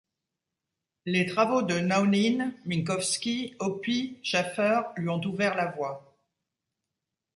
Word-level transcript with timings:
Les 1.05 1.27
travaux 1.27 1.61
de 1.61 1.77
Naunyn, 1.79 2.55
Minkowski, 2.65 3.55
Opie, 3.59 4.17
Schafer, 4.23 4.81
lui 4.97 5.09
ont 5.09 5.21
ouvert 5.23 5.53
la 5.53 5.67
voie. 5.73 6.17